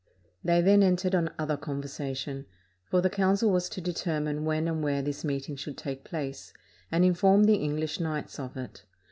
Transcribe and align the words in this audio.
They 0.43 0.61
then 0.61 0.81
entered 0.81 1.13
on 1.13 1.29
other 1.37 1.55
conversation; 1.57 2.47
for 2.85 3.01
the 3.01 3.09
council 3.11 3.51
was 3.51 3.69
to 3.69 3.79
determine 3.81 4.45
when 4.45 4.67
and 4.67 4.81
where 4.83 5.03
this 5.03 5.23
meeting 5.23 5.55
should 5.55 5.77
take 5.77 6.03
place, 6.03 6.53
and 6.91 7.05
inform 7.05 7.43
the 7.43 7.57
English 7.57 7.99
knights 7.99 8.39
of 8.39 8.57
it. 8.57 8.83